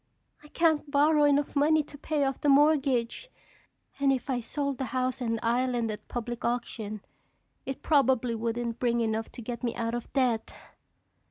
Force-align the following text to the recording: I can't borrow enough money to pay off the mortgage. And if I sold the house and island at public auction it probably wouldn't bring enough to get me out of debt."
I 0.41 0.47
can't 0.47 0.89
borrow 0.89 1.25
enough 1.25 1.55
money 1.55 1.83
to 1.83 1.95
pay 1.95 2.23
off 2.23 2.41
the 2.41 2.49
mortgage. 2.49 3.29
And 3.99 4.11
if 4.11 4.31
I 4.31 4.39
sold 4.41 4.79
the 4.79 4.85
house 4.85 5.21
and 5.21 5.39
island 5.43 5.91
at 5.91 6.07
public 6.07 6.43
auction 6.43 7.01
it 7.67 7.83
probably 7.83 8.33
wouldn't 8.33 8.79
bring 8.79 9.01
enough 9.01 9.31
to 9.33 9.43
get 9.43 9.61
me 9.63 9.75
out 9.75 9.93
of 9.93 10.11
debt." 10.13 10.55